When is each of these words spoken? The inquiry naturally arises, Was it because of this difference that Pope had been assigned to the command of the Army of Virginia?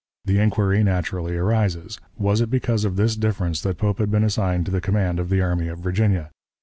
The 0.25 0.39
inquiry 0.39 0.83
naturally 0.83 1.35
arises, 1.37 1.99
Was 2.17 2.41
it 2.41 2.49
because 2.49 2.85
of 2.85 2.95
this 2.95 3.15
difference 3.15 3.61
that 3.61 3.77
Pope 3.77 3.99
had 3.99 4.09
been 4.09 4.23
assigned 4.23 4.65
to 4.65 4.71
the 4.71 4.81
command 4.81 5.19
of 5.19 5.29
the 5.29 5.41
Army 5.41 5.67
of 5.67 5.77
Virginia? 5.77 6.31